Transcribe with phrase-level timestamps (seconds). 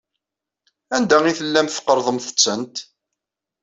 [0.95, 2.75] Anda ay tellamt tqerrḍemt-tent?